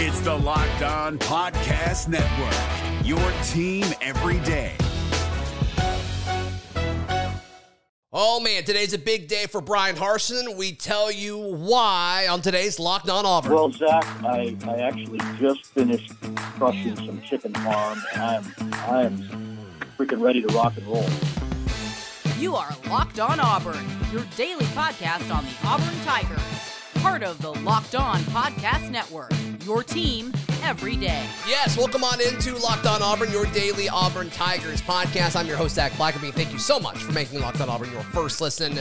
[0.00, 3.18] It's the Locked On Podcast Network, your
[3.48, 4.76] team every day.
[8.12, 10.56] Oh man, today's a big day for Bryan Harsin.
[10.56, 13.52] We tell you why on today's Locked On Auburn.
[13.52, 19.58] Well, Zac, I, I actually just finished crushing some chicken farm, and I'm I'm
[19.98, 21.08] freaking ready to rock and roll.
[22.38, 26.67] You are Locked On Auburn, your daily podcast on the Auburn Tigers,
[26.98, 29.30] part of the Locked On Podcast Network.
[29.64, 31.24] Your team every day.
[31.46, 35.36] Yes, welcome on into Locked On Auburn, your daily Auburn Tigers podcast.
[35.36, 36.32] I'm your host, Zac Blackerby.
[36.32, 38.80] Thank you so much for making Locked On Auburn your first listen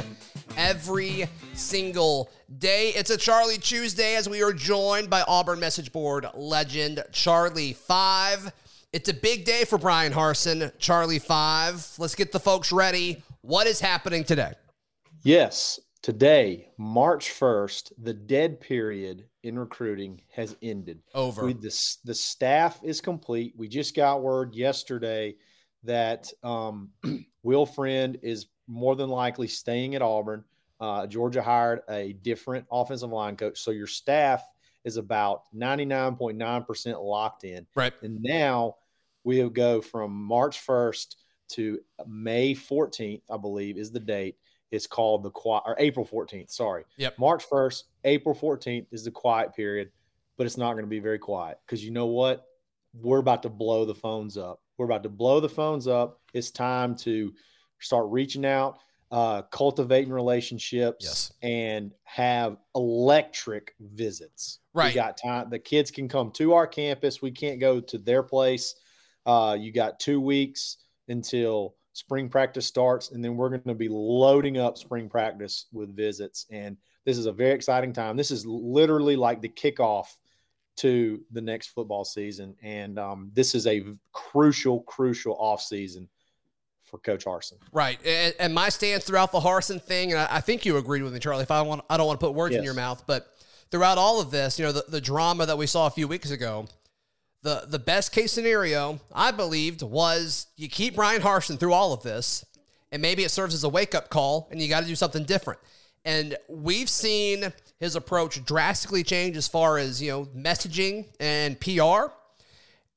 [0.55, 2.89] every single day.
[2.89, 8.51] It's a Charlie Tuesday as we are joined by Auburn message board legend Charlie Five.
[8.93, 11.87] It's a big day for Bryan Harsin, Charlie Five.
[11.99, 13.21] Let's get the folks ready.
[13.41, 14.53] What is happening today?
[15.21, 20.99] Yes, today, March 1st, the dead period in recruiting has ended.
[21.13, 21.45] Over.
[21.45, 23.53] We, the, the staff is complete.
[23.57, 25.35] We just got word yesterday
[25.83, 26.89] that um,
[27.43, 30.43] Will Friend is more than likely staying at Auburn.
[30.79, 33.59] Uh, Georgia hired a different offensive line coach.
[33.59, 34.43] So your staff
[34.83, 37.65] is about 99.9% locked in.
[37.75, 37.93] Right.
[38.01, 38.75] And now
[39.23, 41.15] we'll go from March 1st
[41.49, 44.35] to May 14th, I believe, is the date.
[44.71, 46.51] It's called the quiet or April 14th.
[46.51, 46.83] Sorry.
[46.97, 47.17] Yep.
[47.19, 49.91] March 1st, April 14th is the quiet period,
[50.37, 52.45] but it's not going to be very quiet because you know what?
[52.93, 54.61] We're about to blow the phones up.
[54.77, 56.19] We're about to blow the phones up.
[56.33, 57.33] It's time to
[57.79, 58.79] start reaching out,
[59.11, 61.33] uh, cultivating relationships, Yes.
[61.41, 64.59] and have electric visits.
[64.73, 64.89] Right.
[64.89, 65.49] We got time.
[65.49, 67.21] The kids can come to our campus.
[67.21, 68.75] We can't go to their place.
[69.25, 73.89] Uh, you got two weeks until spring practice starts, and then we're going to be
[73.89, 76.45] loading up spring practice with visits.
[76.51, 78.15] And this is a very exciting time.
[78.15, 80.05] This is literally like the kickoff
[80.75, 86.07] to the next football season, and um, this is a crucial, crucial off season
[86.83, 87.57] for Coach Harsin.
[87.71, 87.99] Right.
[88.05, 91.13] And, and my stance throughout the Harsin thing, and I, I think you agreed with
[91.13, 91.41] me, Charlie.
[91.41, 93.33] If I want, I don't want to put words in your mouth, but
[93.71, 96.29] throughout all of this, you know, the, the drama that we saw a few weeks
[96.29, 96.67] ago,
[97.47, 102.03] the the best case scenario I believed was you keep Bryan Harsin through all of
[102.03, 102.45] this,
[102.91, 105.23] and maybe it serves as a wake up call, and you got to do something
[105.23, 105.61] different.
[106.03, 112.11] And we've seen his approach drastically change as far as you know messaging and PR.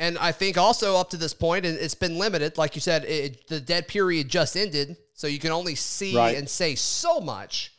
[0.00, 2.58] And I think also up to this point, and it's been limited.
[2.58, 6.36] Like you said, it, the dead period just ended, so you can only see Right.
[6.36, 7.74] and say so much.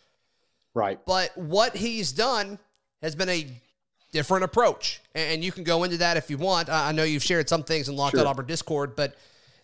[0.73, 0.99] Right.
[1.05, 2.59] But what he's done
[3.01, 3.47] has been a
[4.11, 6.69] different approach, and you can go into that if you want.
[6.69, 8.21] I know you've shared some things in Locked Sure.
[8.21, 9.15] On Auburn Discord, but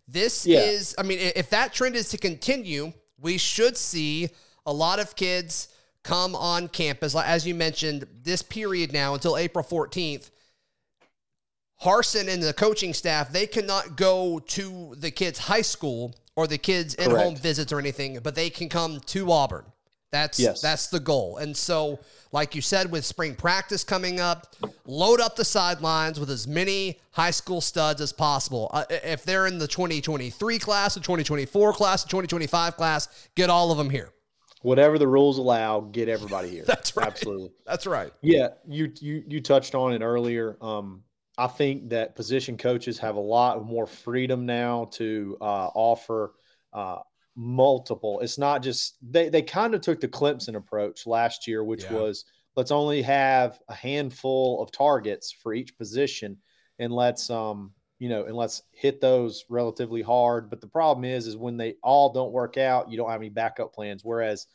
[0.07, 0.61] this Yeah.
[0.61, 4.29] is, I mean, if that trend is to continue, we should see
[4.65, 5.67] a lot of kids
[6.03, 7.13] come on campus.
[7.13, 10.31] As you mentioned, this period now until April 14th,
[11.83, 16.57] Harsin and the coaching staff, they cannot go to the kids' high school or the
[16.57, 19.65] kids' in-home visits or anything, but they can come to Auburn.
[20.11, 20.61] That's Yes.
[20.61, 21.37] that's the goal.
[21.37, 21.99] And so,
[22.31, 26.99] like you said, with spring practice coming up, load up the sidelines with as many
[27.11, 28.69] high school studs as possible.
[28.73, 33.71] Uh, if they're in the 2023 class, the 2024 class, the 2025 class, get all
[33.71, 34.11] of them here.
[34.61, 36.63] Whatever the rules allow, get everybody here.
[36.67, 37.07] That's right.
[37.07, 37.51] Absolutely.
[37.65, 38.11] That's right.
[38.21, 40.57] Yeah, you you you touched on it earlier.
[40.61, 41.03] Um,
[41.37, 46.33] I think that position coaches have a lot more freedom now to uh, offer
[46.73, 46.99] uh,
[47.37, 48.19] multiple.
[48.19, 51.93] It's not just they they kind of took the Clemson approach last year, which Yeah.
[51.93, 52.25] was
[52.55, 56.37] let's only have a handful of targets for each position,
[56.79, 60.49] and let's um you know and let's hit those relatively hard.
[60.49, 63.29] But the problem is, is when they all don't work out, you don't have any
[63.29, 64.03] backup plans.
[64.03, 64.47] Whereas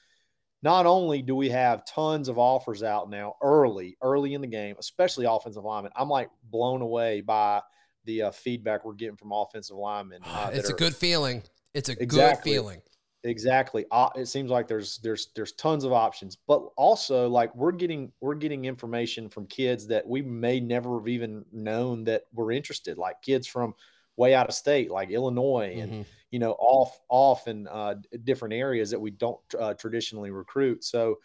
[0.64, 4.76] not only do we have tons of offers out now early, early in the game,
[4.78, 7.62] especially offensive linemen, I'm like blown away by
[8.04, 10.22] the uh, feedback we're getting from offensive linemen.
[10.24, 11.42] Uh, it's a are- good feeling.
[11.74, 12.52] It's a Exactly.
[12.52, 12.82] good feeling.
[13.24, 13.86] exactly.
[13.90, 18.12] Uh, it seems like there's there's there's tons of options, but also like we're getting
[18.20, 22.98] we're getting information from kids that we may never have even known that we're interested,
[22.98, 23.74] like kids from
[24.16, 26.06] way out of state, like Illinois and Mhm.
[26.30, 27.94] you know off off in uh,
[28.24, 30.84] different areas that we don't uh, traditionally recruit.
[30.84, 31.18] So.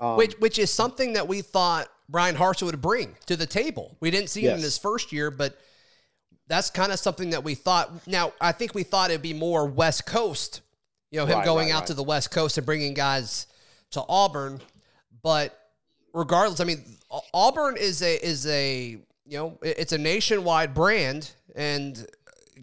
[0.00, 3.96] Um, which which is something that we thought Bryan Harsin would bring to the table.
[4.00, 5.56] We didn't see him in his first year, but
[6.48, 8.06] that's kind of something that we thought.
[8.06, 10.60] Now, I think we thought it'd be more West Coast,
[11.10, 11.86] you know, him Right, going right, out right.
[11.88, 13.46] to the West Coast and bringing guys
[13.92, 14.60] to Auburn.
[15.22, 15.58] But
[16.12, 16.82] regardless, I mean,
[17.32, 22.06] Auburn is a is a you know it's a nationwide brand, and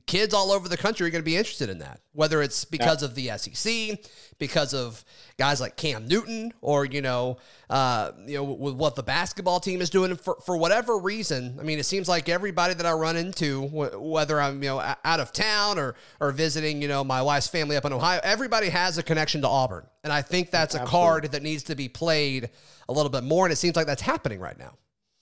[0.05, 3.03] kids all over the country are going to be interested in that, whether it's because
[3.03, 3.99] of the SEC,
[4.37, 5.03] because of
[5.37, 7.37] guys like Cam Newton, or you know,
[7.69, 10.15] uh, you know, with what the basketball team is doing.
[10.15, 14.39] For for whatever reason, I mean, it seems like everybody that I run into, whether
[14.39, 17.85] I'm you know out of town or or visiting, you know, my wife's family up
[17.85, 20.91] in Ohio, everybody has a connection to Auburn, and I think that's a Absolutely.
[20.91, 22.49] card that needs to be played
[22.87, 24.73] a little bit more, and it seems like that's happening right now.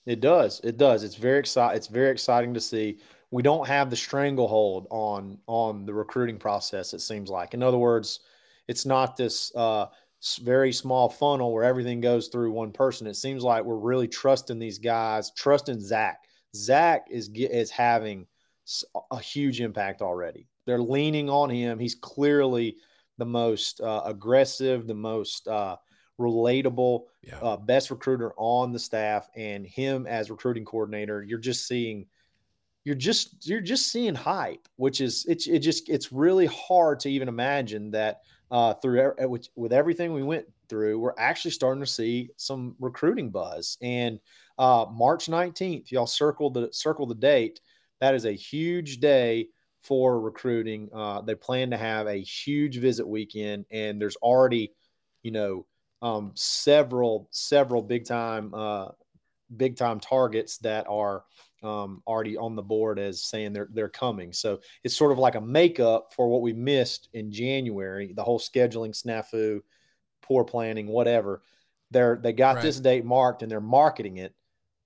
[0.05, 0.61] It does.
[0.63, 1.03] It does.
[1.03, 1.75] It's very exciting.
[1.75, 2.99] It's very exciting to see
[3.31, 6.93] we don't have the stranglehold on on the recruiting process.
[6.93, 8.21] It seems like, in other words,
[8.67, 9.87] it's not this uh,
[10.41, 13.07] very small funnel where everything goes through one person.
[13.07, 16.23] It seems like we're really trusting these guys, trusting Zach.
[16.55, 18.25] Zach is is having
[19.11, 20.47] a huge impact already.
[20.65, 21.79] They're leaning on him.
[21.79, 22.77] He's clearly
[23.17, 25.77] the most uh, aggressive, the most uh,
[26.19, 27.39] relatable, yeah.
[27.39, 31.23] uh, best recruiter on the staff, and him as recruiting coordinator.
[31.23, 32.05] You're just seeing
[32.87, 37.09] you're just you're just seeing hype, which is it's it just it's really hard to
[37.09, 41.89] even imagine that uh, through with, with everything we went through, we're actually starting to
[41.89, 43.77] see some recruiting buzz.
[43.81, 44.21] And
[44.57, 47.59] uh, March 19th, y'all circle the circle the date.
[47.99, 49.49] That is a huge day
[49.81, 50.87] for recruiting.
[50.93, 54.71] Uh, they plan to have a huge visit weekend, and there's already,
[55.23, 55.65] you know,
[56.01, 58.87] um, several several big time uh,
[59.57, 61.25] big time targets that are
[61.63, 64.31] um, already on the board as saying they're they're coming.
[64.33, 68.39] So it's sort of like a makeup for what we missed in January, the whole
[68.39, 69.61] scheduling snafu,
[70.21, 71.41] poor planning, whatever.
[71.91, 72.61] They're they got right.
[72.61, 74.35] this date marked and they're marketing it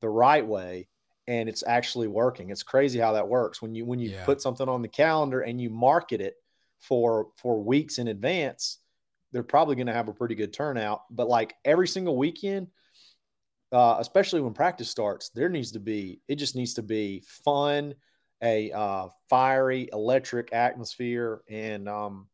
[0.02, 0.88] the right way
[1.28, 2.50] and it's actually working.
[2.50, 3.62] It's crazy how that works.
[3.62, 4.26] When you when you yeah.
[4.26, 6.36] put something on the calendar and you market it
[6.80, 8.80] for for weeks in advance,
[9.32, 11.04] they're probably going to have a pretty good turnout.
[11.10, 12.68] But like every single weekend,
[13.72, 17.96] uh, especially when practice starts, there needs to be it just needs to be fun,
[18.44, 22.28] a uh, fiery, electric atmosphere, and um,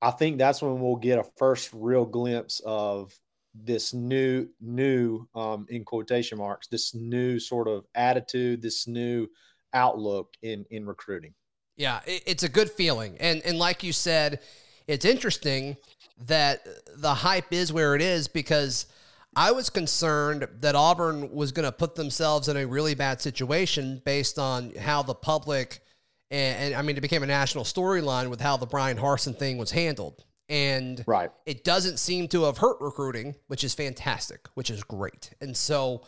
[0.00, 3.12] I think that's when we'll get a first real glimpse of
[3.54, 9.26] this new new um, in quotation marks this new sort of attitude, this new
[9.74, 11.34] outlook in in recruiting.
[11.76, 14.40] Yeah, it's a good feeling, and and like you said,
[14.86, 15.76] it's interesting
[16.26, 18.86] that the hype is where it is because
[19.36, 24.02] I was concerned that Auburn was going to put themselves in a really bad situation
[24.04, 25.80] based on how the public
[26.30, 29.58] and, and I mean it became a national storyline with how the Bryan Harsin thing
[29.58, 30.24] was handled.
[30.50, 31.30] And right.
[31.44, 35.30] it doesn't seem to have hurt recruiting, which is fantastic, which is great.
[35.42, 36.04] And so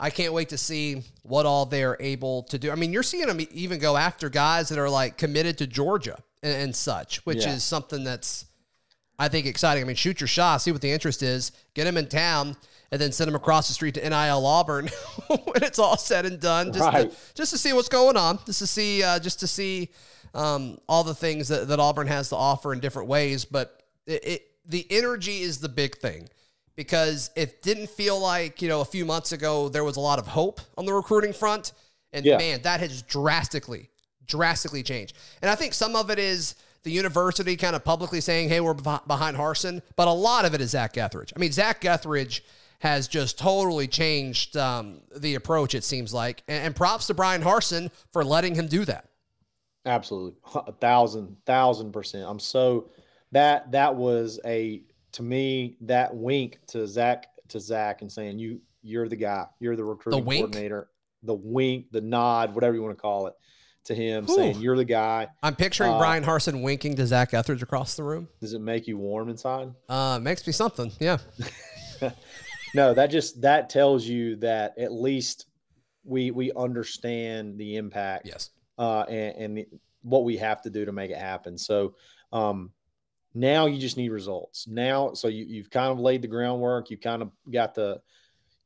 [0.00, 2.72] I can't wait to see what all they're able to do.
[2.72, 6.18] I mean, you're seeing them even go after guys that are like committed to Georgia
[6.42, 7.54] and, and such, which yeah.
[7.54, 8.46] is something that's
[9.18, 9.84] I think exciting.
[9.84, 12.56] I mean, shoot your shot, see what the interest is, get them in town,
[12.90, 14.88] and then send them across the street to NIL Auburn
[15.28, 17.10] when it's all said and done, just right.
[17.10, 19.90] to, just to see what's going on, just to see uh, just to see
[20.34, 23.44] um, all the things that, that Auburn has to offer in different ways.
[23.44, 26.28] But it, it, the energy is the big thing
[26.76, 30.18] because it didn't feel like you know a few months ago there was a lot
[30.18, 31.72] of hope on the recruiting front,
[32.12, 32.36] and yeah.
[32.36, 33.90] man, that has drastically
[34.26, 35.16] drastically changed.
[35.42, 38.74] And I think some of it is the university kind of publicly saying, hey, we're
[38.74, 41.32] behind Harsin, but a lot of it is Zac Etheridge.
[41.34, 42.44] I mean, Zac Etheridge
[42.78, 46.42] has just totally changed um, the approach, it seems like.
[46.46, 49.08] And, and, props to Bryan Harsin for letting him do that.
[49.86, 50.34] Absolutely.
[50.54, 52.26] A thousand, thousand percent.
[52.28, 52.90] I'm so
[53.32, 54.82] that that was a
[55.12, 59.76] to me, that wink to Zach to Zach and saying, You you're the guy, you're
[59.76, 60.88] the recruiting the coordinator.
[61.22, 63.34] The wink, the nod, whatever you want to call it
[63.84, 64.34] to him Ooh.
[64.34, 65.28] saying, You're the guy.
[65.42, 68.28] I'm picturing uh, Bryan Harsin winking to Zac Etheridge across the room.
[68.40, 69.72] Does it make you warm inside?
[69.88, 70.90] Uh, makes me something.
[70.98, 71.18] Yeah.
[72.74, 75.46] no, that just that tells you that at least
[76.04, 78.26] we we understand the impact.
[78.26, 78.50] Yes.
[78.78, 79.68] Uh, and, and the,
[80.02, 81.56] what we have to do to make it happen.
[81.58, 81.94] So
[82.32, 82.72] um,
[83.34, 84.66] now you just need results.
[84.68, 86.90] Now, so you, you've kind of laid the groundwork.
[86.90, 88.00] You kind of got the,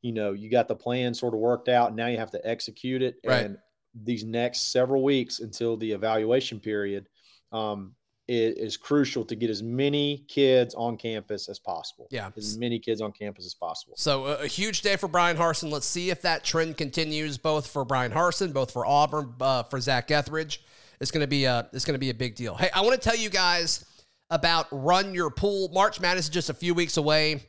[0.01, 1.95] you know, you got the plan sort of worked out.
[1.95, 3.15] Now you have to execute it.
[3.25, 3.45] Right.
[3.45, 3.57] And
[4.03, 7.07] these next several weeks until the evaluation period
[7.51, 7.93] um,
[8.27, 12.07] is, is, crucial to get as many kids on campus as possible.
[12.11, 13.95] Yeah, as many kids on campus as possible.
[13.97, 15.71] So a, a huge day for Bryan Harsin.
[15.71, 19.79] Let's see if that trend continues, both for Bryan Harsin, both for Auburn, uh, for
[19.79, 20.63] Zac Etheridge.
[20.99, 22.55] It's going to be a it's going to be a big deal.
[22.55, 23.85] Hey, I want to tell you guys
[24.29, 25.69] about Run Your Pool.
[25.73, 27.43] March Madness is just a few weeks away.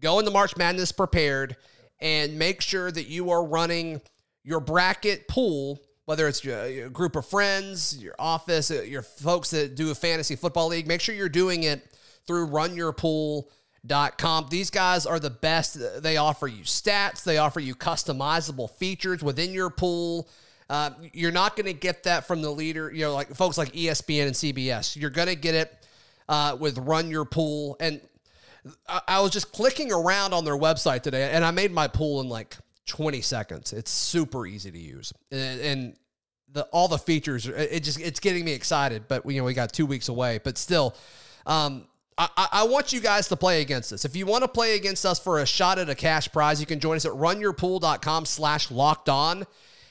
[0.00, 1.56] Go into March Madness prepared
[2.00, 4.00] and make sure that you are running
[4.44, 9.74] your bracket pool, whether it's your, group of friends, your office, uh, your folks that
[9.74, 11.96] do a fantasy football league, make sure you're doing it
[12.26, 14.46] through runyourpool.com.
[14.50, 15.78] These guys are the best.
[16.02, 20.28] They offer you stats, they offer you customizable features within your pool.
[20.70, 23.72] Uh, you're not going to get that from the leader, you know, like folks like
[23.72, 24.96] ESPN and CBS.
[24.96, 25.86] You're going to get it
[26.28, 27.76] uh, with Run Your Pool.
[27.78, 28.00] And
[28.88, 32.20] I, I was just clicking around on their website today, and I made my pool
[32.20, 33.72] in like 20 seconds.
[33.72, 35.96] It's super easy to use, and, and
[36.52, 37.46] the all the features.
[37.46, 39.08] It just it's getting me excited.
[39.08, 40.94] But you know, we got two weeks away, but still.
[41.46, 41.86] Um,
[42.18, 44.04] I, I, want you guys to play against us.
[44.04, 46.66] If you want to play against us for a shot at a cash prize, you
[46.66, 49.46] can join us at runyourpool.com slash locked on.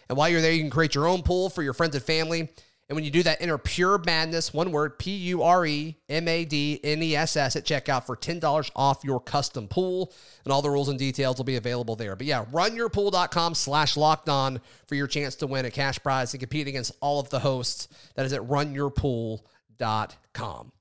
[0.08, 2.50] And while you're there, you can create your own pool for your friends and family.
[2.92, 6.28] And when you do that, enter Pure Madness, one word, P U R E M
[6.28, 10.12] A D N E S S at checkout for $10 off your custom pool.
[10.44, 12.18] And all the rules and details will be available there.
[12.18, 16.42] But yeah, runyourpool.com slash locked on for your chance to win a cash prize and
[16.42, 17.88] compete against all of the hosts.
[18.16, 20.72] That is at runyourpool.com.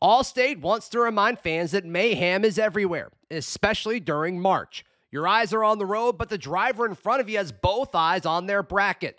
[0.00, 4.84] Allstate wants to remind fans that mayhem is everywhere, especially during March.
[5.10, 7.92] Your eyes are on the road, but the driver in front of you has both
[7.96, 9.18] eyes on their bracket.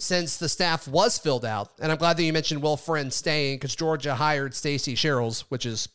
[0.00, 1.72] since the staff was filled out.
[1.80, 5.66] And I'm glad that you mentioned Will Friend staying because Georgia hired Stacy Searels, which
[5.66, 5.88] is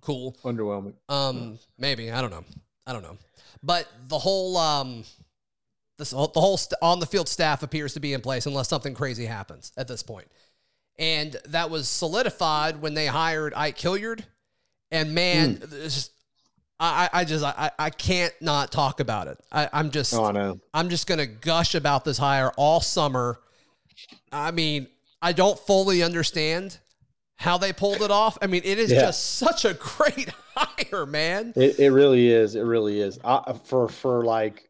[0.00, 0.36] cool.
[0.44, 0.94] Underwhelming.
[1.08, 2.44] Um, maybe I don't know.
[2.86, 3.16] I don't know.
[3.62, 5.04] But the whole um,
[5.96, 8.94] this the whole st- on the field staff appears to be in place unless something
[8.94, 10.28] crazy happens at this point.
[10.98, 14.24] And that was solidified when they hired Ike Hilliard.
[14.90, 16.10] And man, mm.
[16.80, 19.38] I, I just I, I can't not talk about it.
[19.50, 20.60] I, I'm just oh.
[20.72, 23.40] I'm just gonna gush about this hire all summer.
[24.30, 24.86] I mean,
[25.20, 26.78] I don't fully understand
[27.36, 28.38] how they pulled it off.
[28.42, 29.00] I mean, it is yeah.
[29.00, 31.52] just such a great hire, man.
[31.56, 32.54] It, it really is.
[32.54, 33.18] It really is.
[33.24, 34.68] I, for for like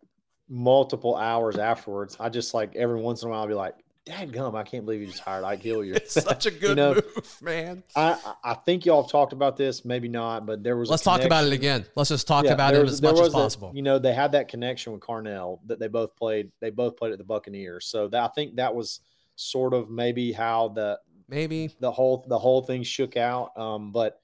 [0.49, 3.75] multiple hours afterwards, I just like every once in a while I'll be like,
[4.09, 5.97] Dad gum, I can't believe you just hired Ike Hilliard.
[6.09, 7.83] It's such a good you know, move, man.
[7.95, 10.89] I, I think y'all have talked about this, maybe not, but there was.
[10.89, 11.85] Let's talk about it again.
[11.95, 13.71] Let's just talk yeah, about it was, as much as possible.
[13.71, 16.51] A, you know, they had that connection with Carnell that they both played.
[16.61, 19.01] They both played at the Buccaneers, so that, I think that was
[19.37, 20.99] sort of maybe how the
[21.29, 23.57] maybe the whole the whole thing shook out.
[23.59, 24.21] Um, but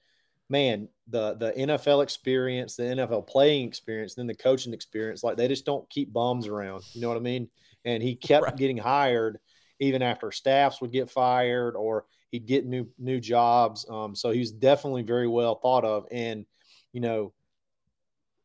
[0.49, 5.47] man, the the NFL experience, the NFL playing experience, then the coaching experience, like they
[5.47, 6.83] just don't keep bums around.
[6.93, 7.49] You know what I mean?
[7.83, 8.57] And he kept right.
[8.57, 9.37] getting hired
[9.79, 13.85] even after staffs would get fired or he'd get new new jobs.
[13.89, 16.05] Um, so was definitely very well thought of.
[16.11, 16.45] And
[16.91, 17.33] you know,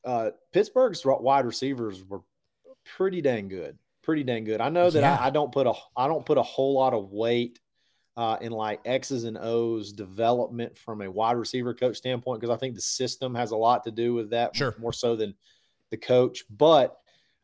[0.05, 2.23] uh, Pittsburgh's wide receivers were
[2.97, 4.61] pretty dang good, pretty dang good.
[4.61, 5.17] I know that yeah.
[5.21, 7.61] I, I, don't put a I don't put a whole lot of weight
[8.17, 12.59] uh, in like X's and O's development from a wide receiver coach standpoint because I
[12.59, 14.75] think the system has a lot to do with that, sure.
[14.79, 15.35] more so than
[15.91, 16.45] the coach.
[16.51, 16.99] But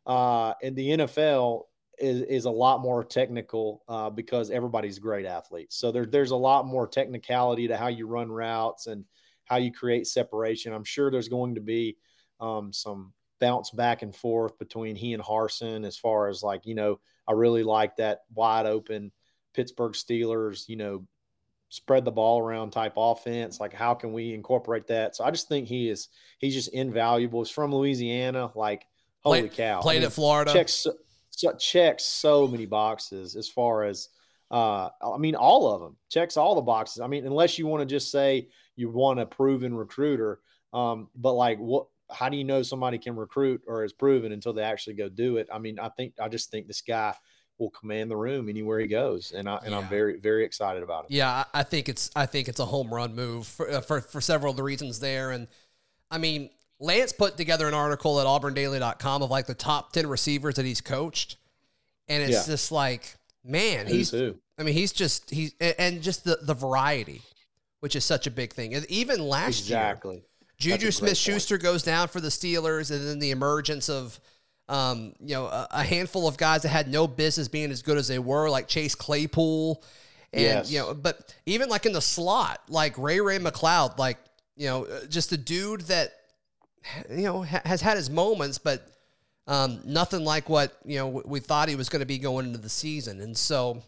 [0.06, 1.62] uh, in the NFL,
[1.98, 5.76] is, is a lot more technical uh, because everybody's great athletes.
[5.76, 9.04] So there, there's a lot more technicality to how you run routes and
[9.44, 10.72] how you create separation.
[10.72, 11.96] I'm sure there's going to be
[12.40, 16.74] um, some bounce back and forth between he and Harsin as far as like, you
[16.74, 19.12] know, I really like that wide open
[19.54, 21.06] Pittsburgh Steelers, you know,
[21.68, 23.58] spread the ball around type offense.
[23.58, 25.16] Like, how can we incorporate that?
[25.16, 27.42] So I just think he is, he's just invaluable.
[27.42, 28.50] He's from Louisiana.
[28.54, 28.86] Like,
[29.22, 29.80] holy Play, cow.
[29.80, 30.52] Played I mean, at Florida.
[30.52, 30.86] Checks,
[31.58, 34.08] checks so many boxes as far as
[34.50, 37.00] uh, I mean, all of them checks all the boxes.
[37.00, 40.40] I mean, unless you want to just say you want a proven recruiter,
[40.72, 41.86] um, but like, what?
[42.08, 45.38] How do you know somebody can recruit or is proven until they actually go do
[45.38, 45.48] it?
[45.52, 47.12] I mean, I think I just think this guy
[47.58, 49.78] will command the room anywhere he goes, and I and yeah.
[49.78, 51.10] I'm very very excited about it.
[51.10, 54.20] Yeah, I think it's I think it's a home run move for uh, for, for
[54.20, 55.48] several of the reasons there, and
[56.08, 60.56] I mean, Lance put together an article at auburndaily.com of like the top 10 receivers
[60.56, 61.36] that he's coached.
[62.08, 62.52] And it's yeah.
[62.52, 64.36] just like, man, he's, who?
[64.58, 67.22] I mean, he's just, he's, and just the, the variety,
[67.80, 68.74] which is such a big thing.
[68.74, 70.16] And even last exactly.
[70.16, 70.22] year,
[70.58, 74.18] Juju Smith Schuster goes down for the Steelers, and then the emergence of,
[74.68, 77.98] um, you know, a, a, handful of guys that had no business being as good
[77.98, 79.82] as they were, like Chase Claypool.
[80.32, 80.70] And, yes.
[80.72, 84.18] you know, but even like in the slot, like Ray Ray McCloud, like,
[84.56, 86.14] you know, just a dude that
[87.10, 88.88] you know, ha- has had his moments, but
[89.46, 92.58] um, nothing like what you know we thought he was going to be going into
[92.58, 93.20] the season.
[93.20, 93.82] And so,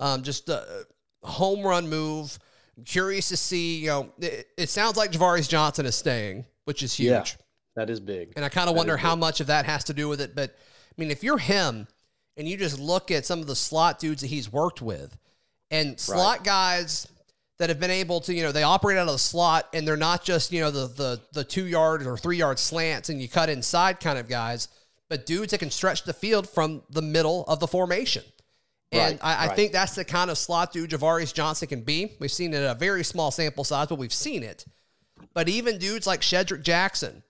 [0.00, 0.86] um, just a
[1.22, 2.38] home run move.
[2.76, 3.78] I'm curious to see.
[3.78, 7.10] You know, it, it, sounds like Ja'Varrius Johnson is staying, which is huge.
[7.10, 7.24] Yeah,
[7.76, 8.32] that is big.
[8.36, 10.34] And I kind of wonder how much of that has to do with it.
[10.34, 11.88] But I mean, if you're him
[12.36, 15.16] and you just look at some of the slot dudes that he's worked with,
[15.70, 16.44] and slot right.
[16.44, 17.08] guys
[17.62, 19.96] that have been able to, you know, they operate out of the slot and they're
[19.96, 23.28] not just, you know, the the the two yard or three yard slants and you
[23.28, 24.66] cut inside kind of guys,
[25.08, 28.24] but dudes that can stretch the field from the middle of the formation.
[28.90, 29.54] And Right, I, I right.
[29.54, 32.16] think that's the kind of slot dude Ja'Varrius Johnson can be.
[32.18, 34.64] We've seen it at a very small sample size, but we've seen it.
[35.32, 37.22] But even dudes like Shedrick Jackson,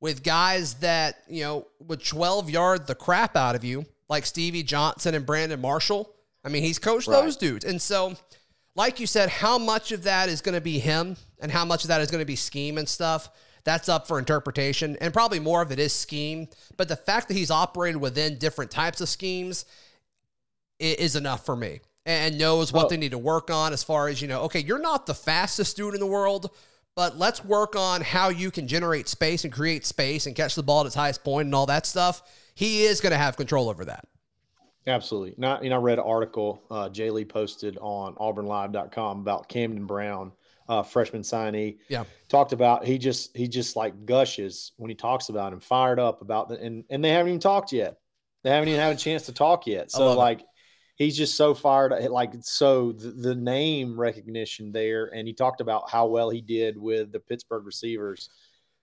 [0.00, 4.62] with guys that, you know, would 12 yard the crap out of you, like Stevie
[4.62, 6.10] Johnson and Brandon Marshall.
[6.42, 7.20] I mean, he's coached Right.
[7.22, 7.66] those dudes.
[7.66, 8.14] And so,
[8.76, 11.82] like you said, how much of that is going to be him and how much
[11.82, 13.30] of that is going to be scheme and stuff?
[13.64, 14.96] That's up for interpretation.
[15.00, 16.46] And probably more of it is scheme.
[16.76, 19.64] But the fact that he's operated within different types of schemes
[20.78, 24.08] is enough for me and knows what Well- they need to work on as far
[24.08, 26.50] as, you know, okay, you're not the fastest dude in the world,
[26.94, 30.62] but let's work on how you can generate space and create space and catch the
[30.62, 32.22] ball at its highest point and all that stuff.
[32.54, 34.06] He is going to have control over that.
[34.86, 35.34] Absolutely.
[35.36, 39.84] Not, you know, I read an article uh, Jay Lee posted on auburnlive.com about Camden
[39.84, 40.32] Brown,
[40.68, 41.78] uh, freshman signee.
[41.88, 42.04] Yeah.
[42.28, 46.22] Talked about he just he just like gushes when he talks about him, fired up
[46.22, 47.96] about the and and they haven't even talked yet.
[48.44, 49.90] They haven't even had a chance to talk yet.
[49.90, 50.18] So love it.
[50.18, 50.44] like
[50.94, 55.90] he's just so fired like so the, the name recognition there and he talked about
[55.90, 58.30] how well he did with the Pittsburgh receivers.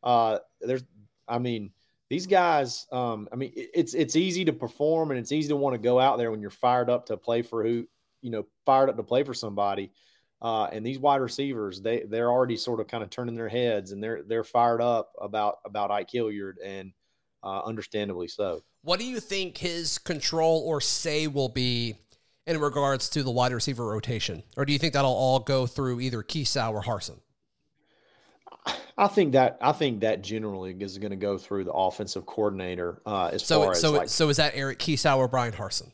[0.02, 0.84] Uh there's
[1.30, 1.72] I mean
[2.14, 5.74] these guys um i mean it's it's easy to perform and it's easy to want
[5.74, 7.88] to go out there when you're fired up to play for who
[8.22, 9.92] you know fired up to play for somebody
[10.44, 13.94] uh and these wide receivers they they're already sort of kind of turning their heads
[13.94, 16.92] and they're they're fired up about about Ike Hilliard and
[17.42, 21.96] uh understandably so What do you think his control or say will be
[22.46, 24.44] in regards to the wide receiver rotation?
[24.56, 27.20] Or do you think that'll all go through either Kiesau or Harsin?
[28.98, 33.02] I think that I think that generally is going to go through the offensive coordinator
[33.06, 35.54] uh as So, far it, as so, like so is that Eric Kiesau or Bryan
[35.54, 35.92] Harsin?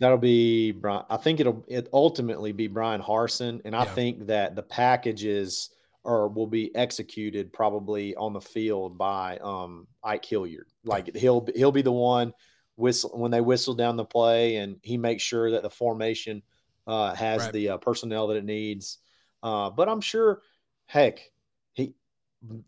[0.00, 1.04] That'll be Bryan.
[1.10, 3.94] I think it'll it ultimately be Bryan Harsin, and I Yeah.
[3.94, 5.70] think that the packages
[6.04, 10.68] are will be executed probably on the field by um Ike Hilliard.
[10.84, 12.32] Like he'll he'll be the one
[12.76, 16.42] whistle when they whistle down the play, and he makes sure that the formation
[16.86, 17.52] uh, has Right.
[17.52, 18.98] the uh, personnel that it needs.
[19.42, 20.42] Uh, but I'm sure,
[20.86, 21.26] heck, he.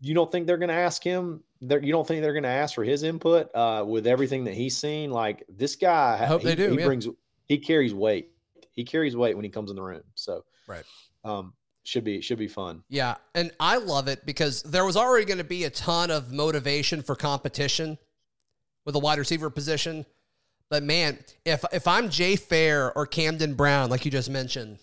[0.01, 1.43] You don't think they're going to ask him?
[1.61, 4.53] They're, you don't think they're going to ask for his input uh, with everything that
[4.53, 5.11] he's seen?
[5.11, 6.85] Like this guy, I hope he, they do, He yeah.
[6.85, 7.07] brings
[7.47, 8.31] he carries weight.
[8.71, 10.03] He carries weight when he comes in the room.
[10.15, 10.83] So Right.
[11.23, 12.83] um, should be should be fun.
[12.89, 16.31] Yeah, and I love it because there was already going to be a ton of
[16.31, 17.97] motivation for competition
[18.85, 20.05] with the wide receiver position.
[20.69, 24.79] But man, if if I'm Jay Fair or Camden Brown, like you just mentioned,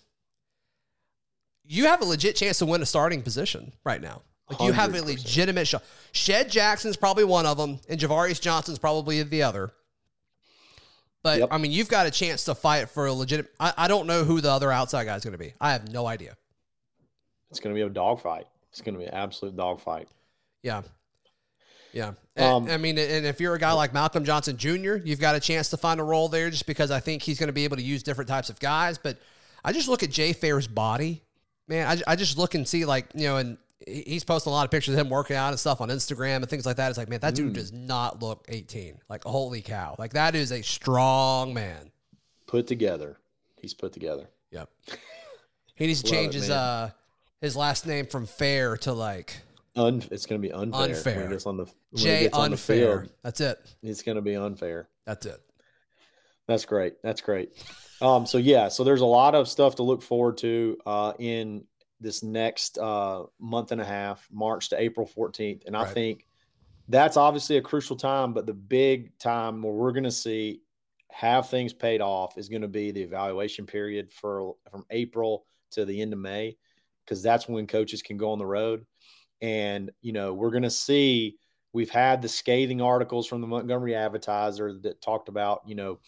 [1.64, 4.22] you have a legit chance to win a starting position right now.
[4.50, 5.84] Like you have a legitimate shot.
[6.12, 9.70] Shed Jackson's probably one of them, and Ja'Varrius Johnson's probably the other.
[11.22, 11.48] But Yep.
[11.52, 13.52] I mean, you've got a chance to fight for a legitimate.
[13.60, 15.52] I, I don't know who the other outside guy is going to be.
[15.60, 16.36] I have no idea.
[17.50, 18.46] It's going to be a dogfight.
[18.70, 20.08] It's going to be an absolute dogfight.
[20.62, 20.82] Yeah.
[21.92, 22.12] Yeah.
[22.36, 25.34] And- Um, I mean, and if you're a guy like Malcolm Johnson Jr., you've got
[25.34, 27.64] a chance to find a role there just because I think he's going to be
[27.64, 28.96] able to use different types of guys.
[28.98, 29.18] But
[29.64, 31.22] I just look at Jay Fair's body,
[31.66, 31.86] man.
[32.06, 34.70] I, I just look and see, like, you know, and he's posting a lot of
[34.70, 36.88] pictures of him working out and stuff on Instagram and things like that.
[36.88, 37.36] It's like, man, that Mm.
[37.36, 39.00] dude does not look 18.
[39.08, 39.96] Like, holy cow.
[39.98, 41.90] Like, that is a strong man.
[42.46, 43.18] Put together.
[43.60, 44.28] He's put together.
[44.50, 44.70] Yep.
[45.74, 46.58] He needs to change it, his, man.
[46.58, 46.90] uh,
[47.40, 49.40] his last name from Fair to like
[49.76, 50.82] Un- it's going to be unfair.
[50.82, 51.20] Unfair.
[51.28, 52.98] When he on the, when he Jay gets on the Unfair.
[53.00, 53.58] field, That's it.
[53.82, 54.88] it's going to be unfair.
[55.06, 55.40] That's it.
[56.48, 56.94] That's great.
[57.02, 57.52] That's great.
[58.00, 61.64] Um, so yeah, so there's a lot of stuff to look forward to uh, in
[62.00, 66.26] this next uh, month and a half, March to April 14th, and I think
[66.88, 68.32] that's obviously a crucial time.
[68.32, 70.62] But the big time where we're going to see
[71.10, 75.84] have things paid off is going to be the evaluation period for from April to
[75.84, 76.56] the end of May,
[77.04, 78.86] because that's when coaches can go on the road,
[79.40, 81.36] and you know we're going to see.
[81.74, 86.00] We've had the scathing articles from the Montgomery Advertiser that talked about, you know,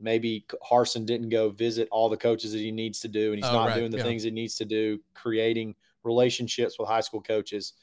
[0.00, 3.50] maybe Harsin didn't go visit all the coaches that he needs to do, and he's
[3.50, 4.04] Oh, not right, doing the yeah.
[4.04, 7.74] things he needs to do, creating relationships with high school coaches.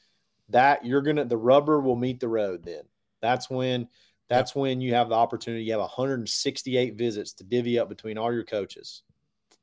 [0.50, 2.64] That you're gonna the rubber will meet the road.
[2.64, 2.82] Then
[3.20, 3.88] that's when
[4.28, 5.64] that's when you have the opportunity.
[5.64, 9.02] You have 168 visits to divvy up between all your coaches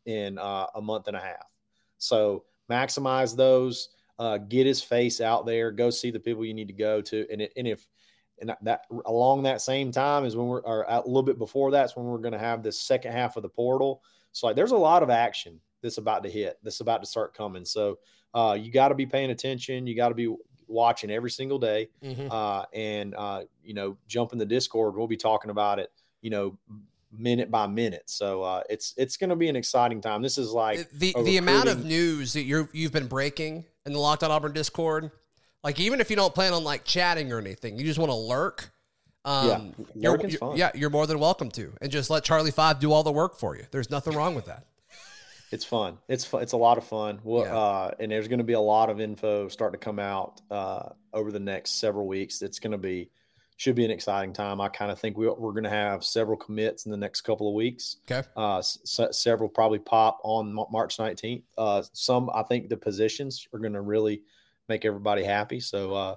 [0.06, 1.46] in uh, a month and a half.
[1.98, 3.90] So maximize those.
[4.18, 5.72] Uh, get his face out there.
[5.72, 7.86] Go see the people you need to go to, and it, and if
[8.40, 11.96] and that- along that same time is when we're or a little bit before that's
[11.96, 14.02] when we're going to have this second half of the portal.
[14.32, 16.58] So like there's a lot of action that's about to hit.
[16.64, 17.64] That's about to start coming.
[17.66, 18.00] So
[18.34, 19.88] uh, you got to be paying attention.
[19.88, 20.34] You got to be
[20.68, 21.90] watching every single day.
[22.04, 22.28] Mhm.
[22.30, 24.96] Uh, and uh, you know, jump in the Discord.
[24.98, 25.90] We'll be talking about it.
[26.22, 26.58] You know,
[27.18, 28.04] minute by minute.
[28.10, 30.22] So uh, it's it's going to be an exciting time.
[30.22, 34.00] This is like the the amount of news that you're you've been breaking in the
[34.00, 35.12] Locked On Auburn Discord.
[35.66, 38.16] Like even if you don't plan on like chatting or anything, you just want to
[38.16, 38.70] lurk.
[39.26, 40.56] Um, Yeah, you're- you're-.
[40.58, 43.36] Yeah, you're more than welcome to, and just let Charlie Five do all the work
[43.40, 43.66] for you.
[43.72, 44.68] There's nothing wrong with that.
[45.52, 45.98] It's fun.
[46.08, 46.44] It's fun.
[46.44, 47.20] It's a lot of fun.
[47.24, 47.58] Well, Yeah.
[47.58, 50.90] uh, and there's going to be a lot of info starting to come out uh,
[51.14, 52.44] over the next several weeks.
[52.44, 53.10] It's going to be
[53.58, 54.60] should be an exciting time.
[54.62, 57.48] I kind of think we, we're going to have several commits in the next couple
[57.48, 57.98] of weeks.
[58.12, 58.28] Okay.
[58.36, 61.42] Uh, several probably pop on March 19th.
[61.58, 64.22] Uh, some I think the positions are going to really
[64.70, 65.60] make everybody happy.
[65.60, 66.16] So, uh,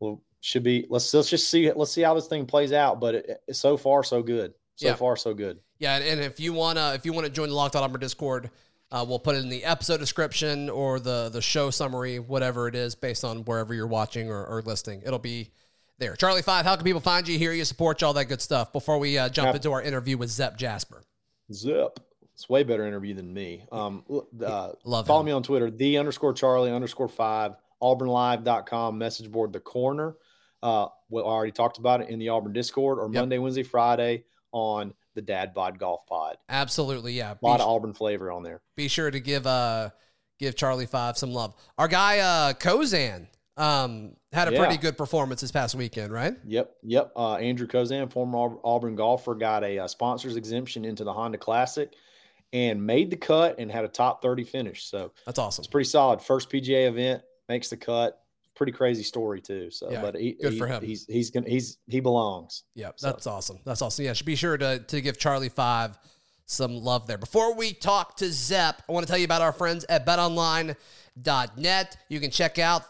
[0.00, 3.00] well, should be let's let's just see let's see how this thing plays out.
[3.00, 4.54] But it, it- so far so good.
[4.76, 4.94] So Yeah.
[4.94, 5.58] far so good.
[5.78, 8.50] Yeah, and- if you wanna if you wanna join the Locked On Auburn Discord,
[8.90, 12.74] uh, we'll put it in the episode description or the the show summary, whatever it
[12.74, 15.02] is, based on wherever you're watching or, or listening.
[15.04, 15.50] It'll be
[15.98, 16.16] there.
[16.16, 18.72] Charlie Five, how can people find you, hear you, support you, all that good stuff?
[18.72, 21.02] Before we uh, jump into our interview with Zep Jasper.
[21.52, 22.00] Zip.
[22.34, 23.64] It's way better interview than me.
[23.70, 24.02] Um,
[24.42, 25.26] uh, Love follow him.
[25.26, 30.16] me on Twitter, the underscore Charlie underscore five, auburnlive.com, message board, the corner.
[30.62, 33.14] Uh, we already talked about it in the Auburn Discord or Yep.
[33.14, 36.36] Monday, Wednesday, Friday on the Dad Bod Golf Pod.
[36.48, 37.32] Absolutely, yeah.
[37.32, 38.60] A Be, lot of Auburn flavor on there.
[38.76, 39.90] be sure to give uh
[40.38, 41.54] give Charlie Five some love.
[41.78, 44.58] Our guy uh Kozan um had a Yeah.
[44.58, 46.34] pretty good performance this past weekend, right?
[46.46, 47.12] Yep, yep.
[47.16, 51.92] Uh, Andrew Kozan, former Auburn golfer, got a, uh sponsors exemption into the Honda Classic
[52.52, 54.84] and made the cut and had a top 30 finish.
[54.84, 55.62] So That's awesome.
[55.62, 56.20] it's pretty solid.
[56.20, 58.22] First PGA event makes the cut.
[58.54, 59.70] Pretty crazy story too.
[59.70, 60.82] So, Yeah, but he, good he- for him.
[60.84, 62.62] He's he's gonna he's he belongs.
[62.74, 63.58] Yeah, So- that's awesome.
[63.64, 64.04] That's awesome.
[64.04, 65.98] Yeah, should be sure to to give Charlie Five
[66.46, 67.18] some love there.
[67.18, 71.96] Before we talk to Zep, I want to tell you about our friends at BetOnline.net.
[72.08, 72.82] You can check out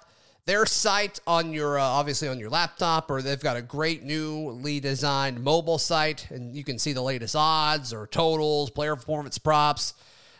[0.47, 4.81] their site on your uh, obviously on your laptop, or they've got a great newly
[4.81, 9.95] designed mobile site, and you can see the latest odds or totals, player performance props.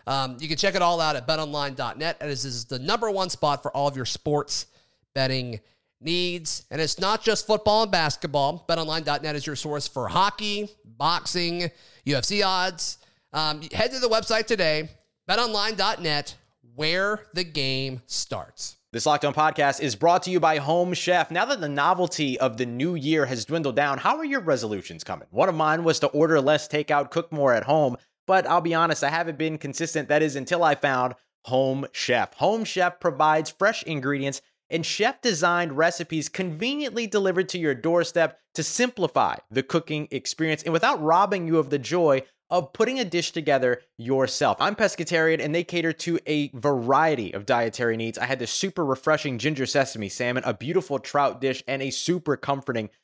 [0.07, 2.17] Um, you can check it all out at betonline.net.
[2.21, 4.67] And this is the number one spot for all of your sports
[5.15, 5.61] betting
[6.01, 6.65] needs.
[6.71, 8.65] And it's not just football and basketball.
[8.69, 11.71] BetOnline.net is your source for hockey, boxing,
[12.07, 12.99] UFC odds.
[13.33, 14.89] Um, head to the website today,
[15.29, 16.37] betonline.net,
[16.75, 18.77] where the game starts.
[18.93, 21.31] This Locked On podcast is brought to you by Home Chef.
[21.31, 25.05] Now that the novelty of the new year has dwindled down, how are your resolutions
[25.05, 25.29] coming?
[25.31, 27.97] One of mine was to order less takeout, cook more at home,
[28.31, 30.09] but I'll be honest, I haven't been consistent.
[30.09, 31.17] That is until I found
[31.47, 32.33] Home Chef.
[32.35, 34.41] Home Chef provides fresh ingredients
[34.71, 40.73] and chef designed recipes conveniently delivered to your doorstep to simplify the cooking experience and
[40.73, 44.59] without robbing you of the joy of putting a dish together yourself.
[44.61, 48.17] I'm pescatarian and they cater to a variety of dietary needs.
[48.17, 52.37] I had this super refreshing ginger sesame salmon, a beautiful trout dish, and a super
[52.37, 52.91] comforting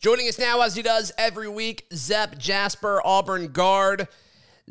[0.00, 4.08] Joining us now, as he does every week, Zep Jasper, Auburn guard.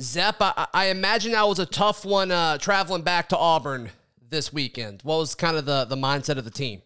[0.02, 3.92] Zep, I, I imagine that was a tough one uh, traveling back to Auburn
[4.28, 5.02] this weekend.
[5.04, 6.82] What was kind of the, the mindset of the team?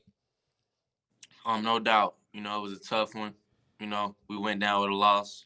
[1.45, 2.15] Um, no doubt.
[2.33, 3.33] You know, it was a tough one.
[3.79, 5.45] You know, we went down with a loss.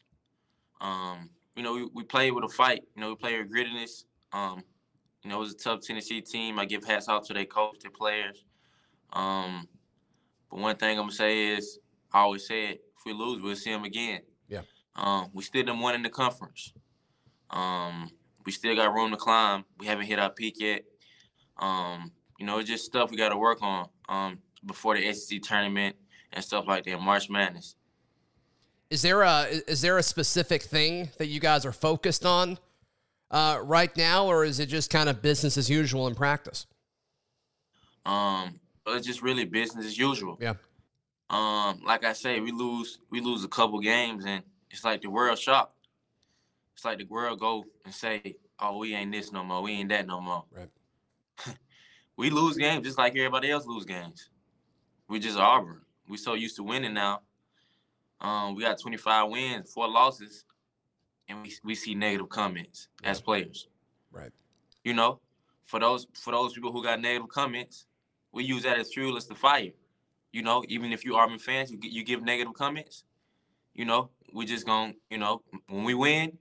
[0.80, 2.82] Um, you know, we, we played with a fight.
[2.96, 4.06] You know, we played with grittiness.
[4.32, 4.64] Um,
[5.22, 6.58] you know, it was a tough Tennessee team.
[6.58, 8.44] I give hats off to their coach, their players.
[9.12, 9.68] Um,
[10.50, 11.78] but one thing I'm gonna say is,
[12.12, 14.20] I always say it: we lose, we'll see them again.
[14.48, 14.62] Yeah.
[14.94, 16.72] Um, we still done one in the conference.
[17.50, 18.10] Um,
[18.44, 19.64] we still got room to climb.
[19.78, 20.84] We haven't hit our peak yet.
[21.56, 25.42] Um, you know, it's just stuff we got to work on um, before the SEC
[25.42, 25.96] tournament
[26.32, 27.00] and stuff like that.
[27.00, 27.74] March Madness.
[28.90, 32.58] Is there a is there a specific thing that you guys are focused on
[33.30, 36.66] uh, right now, or is it just kind of business as usual in practice?
[38.06, 40.38] Um, it's just really business as usual.
[40.40, 40.54] Yeah.
[41.30, 45.10] Um, like I say, we lose we lose a couple games and it's like the
[45.10, 45.74] world shocked.
[46.74, 49.62] It's like the world go and say, "Oh, we ain't this no more.
[49.62, 50.70] We ain't that no more." Right.
[52.16, 54.30] we lose games just like everybody else lose games.
[55.08, 55.82] We just Auburn.
[56.08, 57.20] We so used to winning now.
[58.20, 60.44] Um, we got 25 wins, four losses,
[61.28, 63.68] and we we see negative comments as players.
[64.10, 64.32] Right.
[64.82, 65.20] You know,
[65.64, 67.86] for those for those people who got negative comments,
[68.32, 69.72] we use that as fuel as the fire.
[70.32, 73.04] You know, even if you Auburn fans, you, you give negative comments.
[73.74, 76.38] You know, we just gonna, you know, when we win,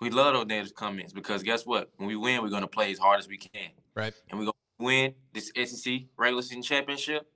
[0.00, 1.90] We love those negative comments because guess what?
[1.96, 4.14] When we win, we're gonna play as hard as we can, Right.
[4.30, 7.26] and we're gonna win this SEC regular season championship.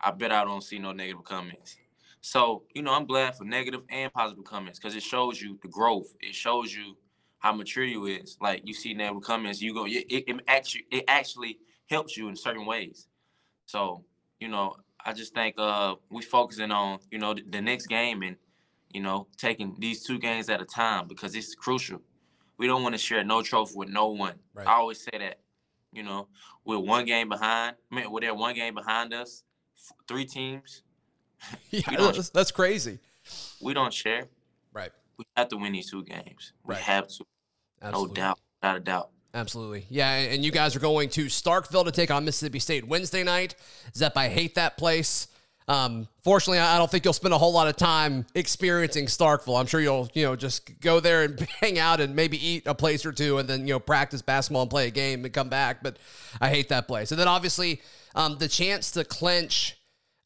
[0.00, 1.76] I bet I don't see no negative comments.
[2.20, 5.68] So you know, I'm glad for negative and positive comments because it shows you the
[5.68, 6.14] growth.
[6.20, 6.96] It shows you
[7.38, 8.36] how mature you is.
[8.40, 9.86] Like you see negative comments, you go.
[9.86, 13.08] It, it, it actually it actually helps you in certain ways.
[13.66, 14.04] So
[14.40, 18.22] you know, I just think uh we focusing on you know the, the next game
[18.22, 18.36] and
[18.92, 22.00] you know taking these two games at a time because it's crucial.
[22.58, 24.34] We don't want to share no trophy with no one.
[24.54, 24.66] Right.
[24.66, 25.38] I always say that.
[25.92, 26.28] You know,
[26.66, 27.76] we're one game behind.
[27.90, 29.42] I mean, we're there one game behind us.
[29.74, 30.82] f- Three teams.
[31.70, 32.98] Yeah, that's, that's crazy.
[33.62, 34.24] We don't share.
[34.72, 34.90] Right.
[35.18, 36.52] We have to win these two games.
[36.64, 36.82] We Right.
[36.82, 37.24] have to.
[37.80, 38.08] Absolutely.
[38.08, 38.38] No doubt.
[38.60, 39.10] Without a doubt.
[39.38, 39.86] Absolutely.
[39.88, 43.54] Yeah, and you guys are going to Starkville to take on Mississippi State Wednesday night.
[43.94, 45.28] Zep, I hate that place.
[45.68, 49.60] Um, fortunately, I I don't think you'll spend a whole lot of time experiencing Starkville.
[49.60, 52.74] I'm sure you'll, you know, just go there and hang out and maybe eat a
[52.74, 55.48] place or two and then, you know, practice basketball and play a game and come
[55.48, 55.84] back.
[55.84, 55.98] But
[56.40, 57.12] I hate that place.
[57.12, 57.80] And then obviously,
[58.16, 59.76] um, the chance to clinch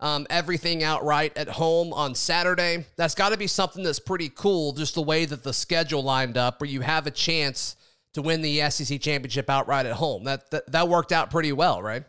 [0.01, 2.87] um, everything outright at home on Saturday.
[2.97, 6.39] That's got to be something that's pretty cool, just the way that the schedule lined
[6.39, 7.77] up, where you have a chance
[8.15, 10.25] to win the SEC championship outright at home.
[10.25, 12.05] That that, that worked out pretty well, right?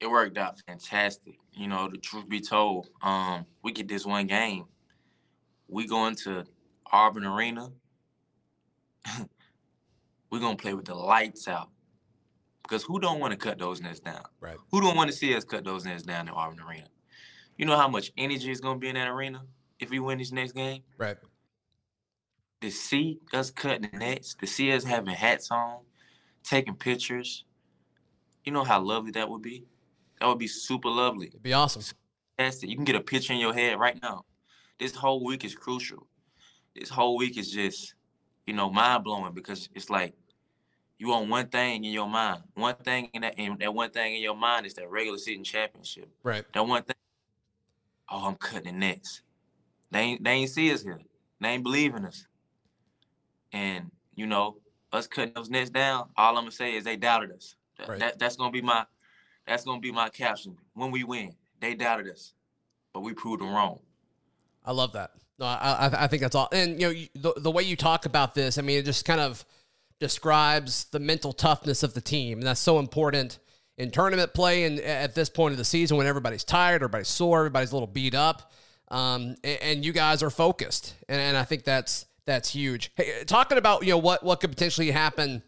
[0.00, 1.34] It worked out fantastic.
[1.52, 4.66] You know, the truth be told, um, we get this one game.
[5.66, 6.44] We go into
[6.92, 7.70] Auburn Arena.
[10.30, 11.70] We're gonna play with the lights out.
[12.62, 14.22] Because who don't want to cut those nets down?
[14.40, 14.58] Right.
[14.70, 16.88] Who don't want to see us cut those nets down in Auburn Arena?
[17.56, 19.42] You know how much energy is gonna be in that arena
[19.80, 20.82] if we win this next game?
[20.98, 21.16] Right.
[22.60, 25.78] To see us cutting the nets, to see us having hats on,
[26.42, 27.44] taking pictures,
[28.44, 29.66] you know how lovely that would be?
[30.20, 31.28] That would be super lovely.
[31.28, 31.82] It'd be awesome.
[32.36, 32.70] Fantastic.
[32.70, 34.24] You can get a picture in your head right now.
[34.78, 36.06] This whole week is crucial.
[36.74, 37.94] This whole week is just,
[38.46, 40.14] you know, mind blowing because it's like
[40.98, 42.42] you want one thing in your mind.
[42.54, 45.44] One thing in that and that one thing in your mind is that regular season
[45.44, 46.08] championship.
[46.22, 46.44] Right.
[46.52, 46.96] That one thing.
[48.10, 49.22] Oh, I'm cutting the nets.
[49.90, 51.00] They ain't they ain't see us here.
[51.40, 52.26] They ain't believe in us.
[53.52, 54.58] And you know,
[54.92, 57.56] us cutting those nets down, all I'm gonna say is they doubted us.
[57.86, 57.98] Right.
[58.00, 58.86] that- that's gonna be my
[59.46, 60.58] that's gonna be my caption.
[60.74, 62.34] When we win, they doubted us,
[62.92, 63.80] but we proved them wrong.
[64.64, 65.12] I love that.
[65.38, 66.48] No, I, I, think that's all.
[66.52, 69.20] And you know, the the way you talk about this, I mean, it just kind
[69.20, 69.44] of
[70.00, 73.38] describes the mental toughness of the team, and that's so important
[73.76, 74.64] in tournament play.
[74.64, 77.86] And at this point of the season, when everybody's tired, everybody's sore, everybody's a little
[77.86, 78.52] beat up,
[78.90, 82.92] um, and, and you guys are focused, and, and I think that's that's huge.
[82.94, 85.42] Hey, uh, talking about you know what what could potentially happen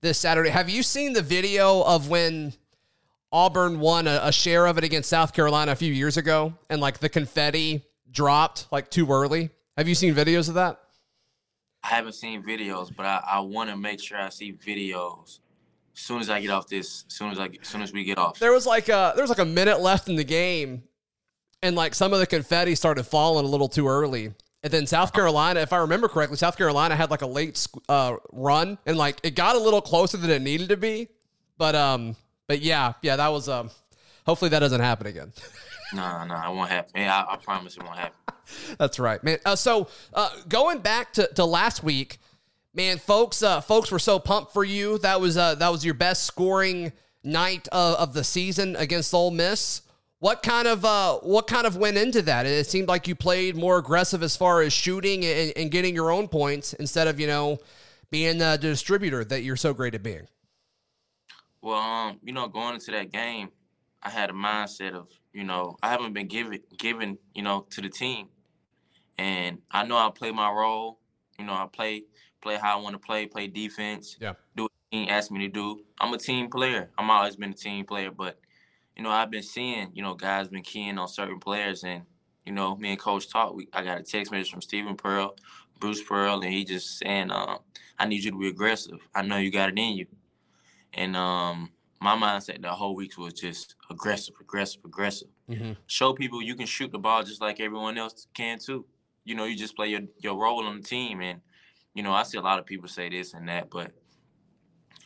[0.00, 0.50] this Saturday.
[0.50, 2.54] Have you seen the video of when?
[3.34, 6.82] Auburn won a, a share of it against South Carolina a few years ago, and
[6.82, 9.48] like the confetti dropped like too early.
[9.78, 10.78] Have you seen videos of that?
[11.82, 15.38] I haven't seen videos, but I, I want to make sure I see videos
[15.94, 17.04] as soon as I get off this.
[17.08, 18.38] As soon as I as soon as we get off.
[18.38, 20.82] There was like a there was like a minute left in the game,
[21.62, 24.34] and like some of the confetti started falling a little too early.
[24.64, 28.16] And then South Carolina, if I remember correctly, South Carolina had like a late uh,
[28.32, 31.08] run, and like it got a little closer than it needed to be.
[31.58, 33.70] But um, but yeah, yeah, that was um.
[34.24, 35.32] Hopefully that doesn't happen again.
[35.94, 36.92] No, no, it won't happen.
[36.96, 38.16] Yeah, I, I promise it won't happen.
[38.78, 39.38] That's right, man.
[39.44, 42.18] Uh, so uh, going back to, to last week,
[42.74, 44.98] man, folks, uh, folks were so pumped for you.
[44.98, 49.30] That was uh, that was your best scoring night of, of the season against Ole
[49.30, 49.82] Miss.
[50.22, 52.46] What kind of uh, what kind of went into that?
[52.46, 56.12] It seemed like you played more aggressive as far as shooting and, and getting your
[56.12, 57.58] own points instead of you know
[58.12, 60.28] being the distributor that you're so great at being.
[61.60, 63.48] Well, um, you know, going into that game,
[64.00, 67.80] I had a mindset of, you know, I haven't been given given, you know, to
[67.80, 68.28] the team.
[69.18, 71.00] And I know I play my role.
[71.36, 72.04] You know, I play
[72.40, 74.18] play how I want to play, play defense.
[74.20, 74.34] Yeah.
[74.54, 75.80] Do what the team asks me to do.
[75.98, 76.92] I'm a team player.
[76.96, 78.38] I'm always been a team player, but
[78.96, 82.02] you know, I've been seeing, you know, guys been keying on certain players and
[82.44, 83.54] you know, me and coach talked.
[83.54, 85.36] We I got a text message from Steven Pearl,
[85.78, 87.58] Bruce Pearl, and he just saying, um,
[87.98, 88.98] I need you to be aggressive.
[89.14, 90.06] I know you got it in you.
[90.94, 95.28] And um, my mindset the whole week was just aggressive, aggressive, aggressive.
[95.48, 95.72] Mm-hmm.
[95.86, 98.86] Show people you can shoot the ball just like everyone else can too.
[99.24, 101.20] You know, you just play your, your role on the team.
[101.20, 101.40] And,
[101.94, 103.92] you know, I see a lot of people say this and that, but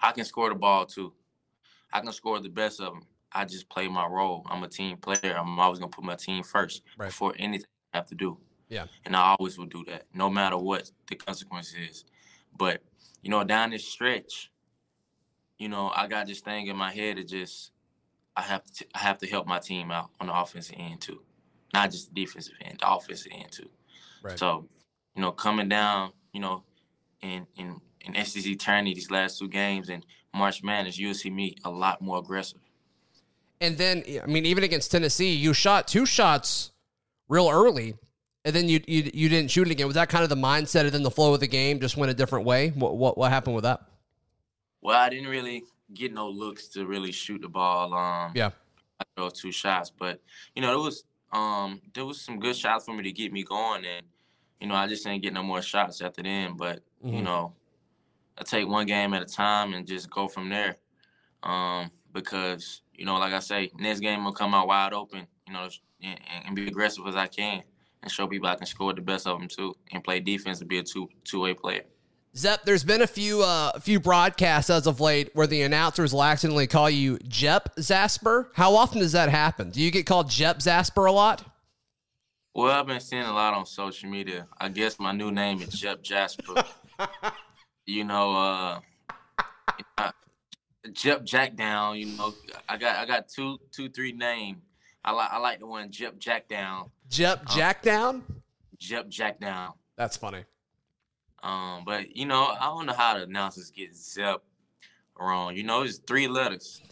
[0.01, 1.12] I can score the ball too.
[1.92, 3.03] I can score the best of them.
[3.32, 4.44] I just play my role.
[4.48, 5.36] I'm a team player.
[5.36, 7.08] I'm always going to put my team first Right.
[7.08, 8.38] before anything I have to do.
[8.68, 8.86] Yeah.
[9.04, 12.04] And I always will do that, no matter what the consequence is.
[12.56, 12.82] But,
[13.22, 14.50] you know, down this stretch,
[15.58, 17.72] you know, I got this thing in my head that just
[18.36, 21.22] I have to I have to help my team out on the offensive end too,
[21.72, 23.70] not just the defensive end, the offensive end too.
[24.22, 24.38] Right.
[24.38, 24.68] So,
[25.14, 26.64] you know, coming down, you know,
[27.22, 31.56] in in in SEC tourney these last two games and March Madness, you'll see me
[31.64, 32.60] a lot more aggressive.
[33.61, 36.73] And then, I mean, even against Tennessee, you shot two shots
[37.29, 37.95] real early,
[38.45, 39.87] and then you you, you didn't shoot it again.
[39.87, 42.11] Was that kind of the mindset, and then the flow of the game just went
[42.11, 42.69] a different way?
[42.71, 43.81] What what, what happened with that?
[44.83, 45.64] Well, I didn't really
[45.95, 47.95] get no looks to really shoot the ball.
[47.95, 48.51] Um, Yeah.
[49.01, 50.21] I throw two shots, but
[50.55, 53.42] you know, there was um there was some good shots for me to get me
[53.42, 54.07] going, and
[54.61, 56.57] you know, I just didn't get no more shots after then.
[56.57, 57.25] But you Mhm.
[57.25, 57.55] know,
[58.38, 60.77] I take one game at a time and just go from there.
[61.42, 65.26] Um, because you know, like I say, next game will come out wide open.
[65.46, 65.68] You know,
[66.02, 67.62] and, and be aggressive as I can,
[68.02, 70.68] and show people I can score the best of them too, and play defense and
[70.68, 71.82] be a two two way player.
[72.37, 76.12] Zep, there's been a few uh, a few broadcasts as of late where the announcers
[76.12, 78.48] will accidentally call you Jep Zasper.
[78.54, 79.70] How often does that happen?
[79.70, 81.44] Do you get called Jep Zasper a lot?
[82.54, 84.48] Well, I've been seeing a lot on social media.
[84.59, 86.64] I guess my new name is Jep Jasper.
[87.87, 88.80] you know, uh,
[89.98, 90.12] uh
[90.92, 91.96] Jep Jack down.
[91.99, 92.35] You know,
[92.68, 94.62] I got I got two two three name.
[95.05, 96.90] I like I like the one Jep Jackdown.
[97.09, 98.22] Jep Jackdown?
[98.79, 99.72] Jep Jack down.
[99.96, 100.44] That's funny.
[101.42, 104.42] Um, but you know, I don't know how the announcers get Zep
[105.18, 105.55] wrong.
[105.57, 106.83] You know, it's three letters.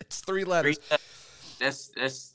[0.00, 0.78] It's three Three letters.
[0.90, 1.56] letters.
[1.58, 2.31] That's that's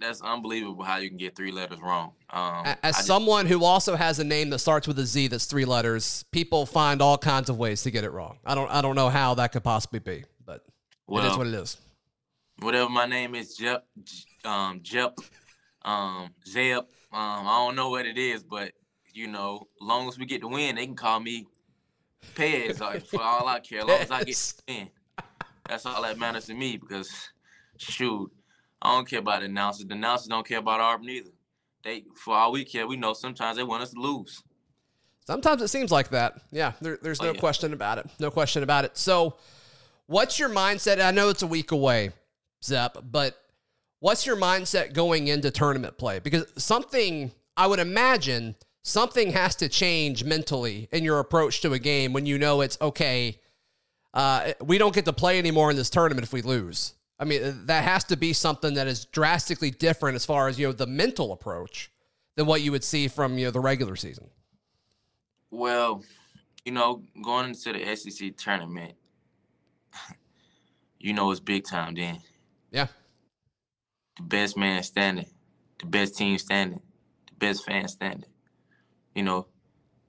[0.00, 2.12] that's unbelievable how you can get three letters wrong.
[2.30, 5.46] Um, As just- someone who also has a name that starts with a Z that's
[5.46, 8.38] three letters, people find all kinds of ways to get it wrong.
[8.44, 10.64] I don't I don't know how that could possibly be, but
[11.08, 11.76] it is what it is.
[12.60, 13.86] whatever my name is, Jep,
[14.44, 15.18] um, Jep,
[15.82, 16.84] um, Zeb.
[17.12, 18.72] Um, I don't know what it is, but
[19.14, 21.46] you know, long as we get the win, they can call me
[22.34, 22.80] Pez.
[22.80, 24.90] Like, for all I care, as long as I get the win,
[25.68, 26.76] that's all that matters to me.
[26.76, 27.10] Because
[27.78, 28.30] shoot,
[28.80, 29.86] I don't care about the announcers.
[29.86, 31.30] The announcers don't care about Auburn either.
[31.82, 34.42] They, for all we care, we know sometimes they want us to lose.
[35.26, 36.40] Sometimes it seems like that.
[36.50, 37.40] Yeah, there, there's Oh, no yeah.
[37.40, 38.06] question about it.
[38.18, 38.96] No question about it.
[38.96, 39.36] So,
[40.06, 41.00] what's your mindset?
[41.04, 42.10] I know it's a week away,
[42.64, 43.36] Zep, but
[44.00, 46.18] what's your mindset going into tournament play?
[46.18, 51.78] Because something, I would imagine, something has to change mentally in your approach to a
[51.78, 53.38] game when you know it's okay.
[54.14, 56.94] Uh, we don't get to play anymore in this tournament if we lose.
[57.18, 60.66] I mean, that has to be something that is drastically different as far as you
[60.66, 61.90] know the mental approach
[62.36, 64.28] than what you would see from you know the regular season.
[65.50, 66.04] Well,
[66.64, 68.94] you know, going into the SEC tournament,
[70.98, 72.20] you know it's big time then.
[72.70, 72.86] Yeah.
[74.16, 75.26] The best man standing,
[75.80, 76.82] the best team standing,
[77.26, 78.30] the best fan standing.
[79.14, 79.46] You know,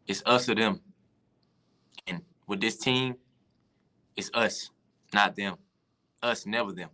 [0.08, 0.82] it's us or them.
[2.06, 3.16] And with this team,
[4.16, 4.70] it's us,
[5.14, 5.56] not them.
[6.22, 6.90] Us, never them.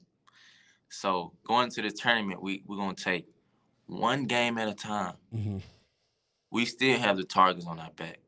[0.89, 3.27] So going to the tournament, we, we're gonna take
[3.87, 5.15] one game at a time.
[5.33, 5.57] Mm-hmm.
[6.51, 8.19] We still have the targets on our back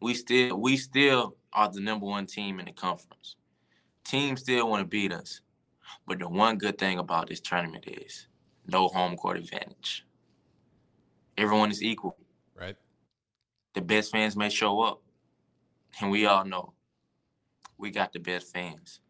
[0.00, 3.36] we still we still are the number one team in the conference.
[4.04, 5.40] Teams still want to beat us.
[6.06, 8.26] But the one good thing about this tournament is
[8.66, 10.04] no home court advantage.
[11.36, 12.16] Everyone is equal.
[12.54, 12.76] Right.
[13.74, 15.02] The best fans may show up.
[16.00, 16.74] And we all know
[17.76, 19.00] we got the best fans.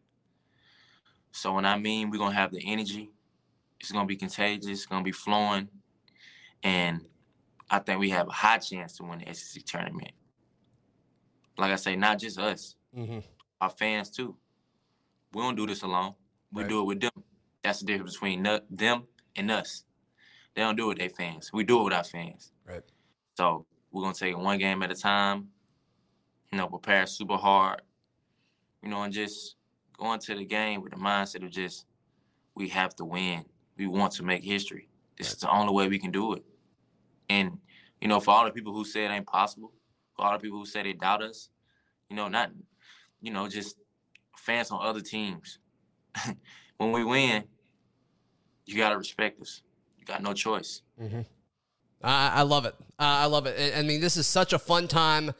[1.31, 3.11] So when I mean we're gonna have the energy,
[3.79, 5.69] it's gonna be contagious, it's gonna be flowing.
[6.63, 7.05] And
[7.69, 10.11] I think we have a high chance to win the SEC tournament
[11.57, 13.19] like I say, not just us, Mm-hmm.
[13.61, 14.35] our fans too.
[15.33, 16.15] We don't do this alone.
[16.53, 16.69] We Right.
[16.69, 17.11] do it with them.
[17.61, 19.83] That's the difference between them and us.
[20.55, 21.51] They don't do it with their fans.
[21.53, 22.53] We do it with our fans.
[22.65, 22.81] Right.
[23.37, 25.49] So we're gonna take it one game at a time.
[26.51, 27.81] You know, prepare super hard.
[28.81, 29.55] You know, and just
[29.99, 31.85] go into the game with the mindset of just
[32.55, 33.45] we have to win.
[33.77, 34.87] We want to make history.
[35.17, 36.43] This is the only way we can do it.
[37.29, 37.59] And
[38.01, 39.73] you know, for all the people who say it ain't possible,
[40.15, 41.49] for all the people who say they doubt us,
[42.09, 42.51] you know, not,
[43.21, 43.75] you know, just
[44.37, 45.59] fans on other teams.
[46.77, 47.43] when we win,
[48.65, 49.61] you gotta respect us.
[49.97, 50.81] You got no choice.
[52.01, 52.75] I, I love it.
[52.97, 53.55] Uh, I love it.
[53.75, 55.33] I- I mean, this is such a fun time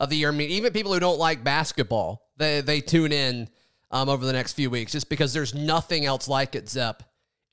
[0.00, 0.28] of the year.
[0.30, 3.48] I mean, even people who don't like basketball, they they tune in
[3.90, 7.02] um, over the next few weeks just because there's nothing else like it, Zep,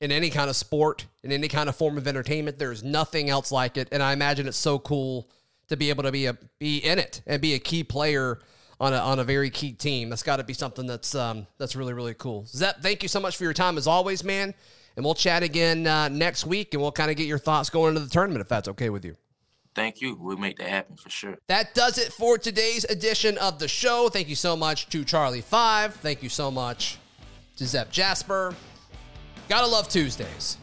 [0.00, 2.58] in any kind of sport, in any kind of form of entertainment.
[2.58, 5.30] There's nothing else like it, and I imagine it's so cool
[5.68, 8.40] to be able to be a be in it and be a key player
[8.80, 10.10] on a on a very key team.
[10.10, 12.44] That's got to be something that's um, that's really really cool.
[12.46, 14.54] Zep, thank you so much for your time as always, man.
[14.96, 17.90] And we'll chat again uh, next week, and we'll kind of get your thoughts going
[17.90, 19.16] into the tournament if that's okay with you.
[19.74, 20.16] Thank you.
[20.18, 21.36] We'll make that happen for sure.
[21.48, 24.08] That does it for today's edition of the show.
[24.08, 25.94] Thank you so much to Charlie Five.
[25.96, 26.98] Thank you so much
[27.56, 28.54] to Zep Jasper.
[29.48, 30.58] Gotta love Tuesdays.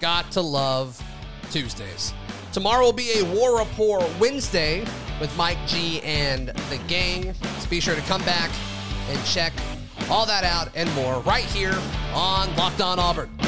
[0.00, 1.02] Got to love
[1.50, 2.14] Tuesdays.
[2.52, 4.84] Tomorrow will be a War Rapport Wednesday.
[5.20, 7.34] with Mike G and the gang.
[7.58, 8.50] So be sure to come back
[9.08, 9.52] and check
[10.08, 11.74] all that out and more right here
[12.14, 13.47] on Locked On Auburn.